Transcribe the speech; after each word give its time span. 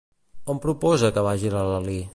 On 0.53 0.61
proposa 0.63 1.13
que 1.19 1.27
vagi 1.29 1.55
la 1.57 1.67
Lalí? 1.75 2.01